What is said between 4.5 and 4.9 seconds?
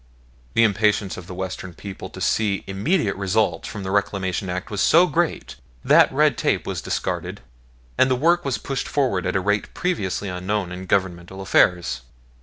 was